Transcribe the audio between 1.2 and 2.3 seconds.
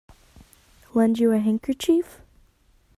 a handkerchief?